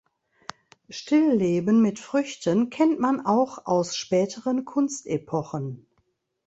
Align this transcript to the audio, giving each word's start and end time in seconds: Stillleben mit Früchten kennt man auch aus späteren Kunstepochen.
Stillleben 0.89 1.79
mit 1.83 1.99
Früchten 1.99 2.71
kennt 2.71 2.99
man 2.99 3.23
auch 3.23 3.67
aus 3.67 3.95
späteren 3.95 4.65
Kunstepochen. 4.65 5.85